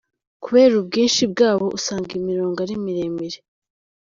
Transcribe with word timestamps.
Kubera 0.43 0.73
ubwinshi 0.81 1.23
bwabo 1.31 1.65
usanga 1.77 2.11
imirongo 2.19 2.57
ari 2.65 2.75
miremire. 2.83 3.37